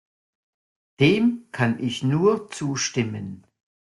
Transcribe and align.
Dem 0.99 1.45
kann 1.51 1.77
ich 1.79 2.01
nur 2.01 2.49
zustimmen. 2.49 3.45